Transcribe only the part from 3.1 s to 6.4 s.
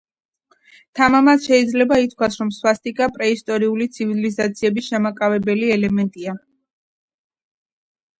პრეისტორიული ცივილიზაციების შემაკავშირებელი ელემენტია.